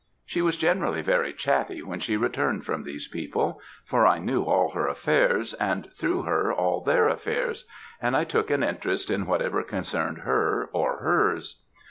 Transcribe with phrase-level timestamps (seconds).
[0.25, 4.71] She was generally very chatty when she returned from these people; for I knew all
[4.71, 7.67] her affairs, and through her, all their affairs;
[8.01, 11.61] and I took an interest in whatever concerned her or hers.